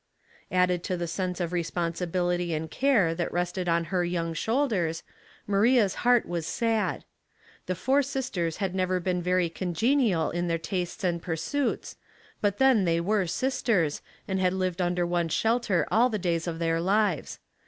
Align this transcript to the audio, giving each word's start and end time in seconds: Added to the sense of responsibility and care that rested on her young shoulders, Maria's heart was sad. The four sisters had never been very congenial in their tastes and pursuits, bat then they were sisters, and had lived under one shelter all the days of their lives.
Added 0.51 0.83
to 0.85 0.97
the 0.97 1.05
sense 1.05 1.39
of 1.39 1.53
responsibility 1.53 2.55
and 2.55 2.71
care 2.71 3.13
that 3.13 3.31
rested 3.31 3.69
on 3.69 3.83
her 3.93 4.03
young 4.03 4.33
shoulders, 4.33 5.03
Maria's 5.45 5.93
heart 6.01 6.25
was 6.25 6.47
sad. 6.47 7.03
The 7.67 7.75
four 7.75 8.01
sisters 8.01 8.57
had 8.57 8.73
never 8.73 8.99
been 8.99 9.21
very 9.21 9.47
congenial 9.47 10.31
in 10.31 10.47
their 10.47 10.57
tastes 10.57 11.03
and 11.03 11.21
pursuits, 11.21 11.97
bat 12.41 12.57
then 12.57 12.85
they 12.85 12.99
were 12.99 13.27
sisters, 13.27 14.01
and 14.27 14.39
had 14.39 14.53
lived 14.53 14.81
under 14.81 15.05
one 15.05 15.29
shelter 15.29 15.87
all 15.91 16.09
the 16.09 16.17
days 16.17 16.47
of 16.47 16.57
their 16.57 16.81
lives. 16.81 17.37